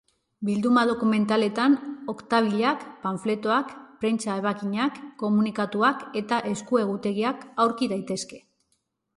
[0.47, 1.75] Bilduma dokumentaletan
[2.13, 8.43] oktabilak, panfletoak, prentsa ebakinak, komunikatuak eta esku-egutegiak aurki daitezke.